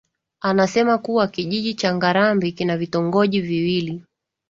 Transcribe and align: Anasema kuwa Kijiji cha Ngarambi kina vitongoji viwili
Anasema 0.41 0.97
kuwa 0.97 1.27
Kijiji 1.27 1.73
cha 1.73 1.95
Ngarambi 1.95 2.51
kina 2.51 2.77
vitongoji 2.77 3.41
viwili 3.41 4.05